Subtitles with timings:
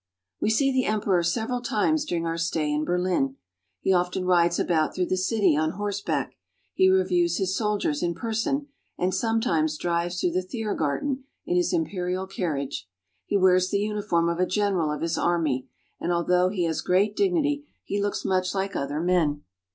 [0.39, 3.35] WE see the emperor several times during our stay in Berlin.
[3.81, 6.33] He often rides about through the city on horseback;
[6.73, 11.71] he reviews his soldiers in person, and some times drives through the Thiergarten in his
[11.71, 12.89] imperial carriage.
[13.27, 15.69] He wears the uniform of a general of his army,
[15.99, 19.43] and although he has great dignity, he looks much like other men.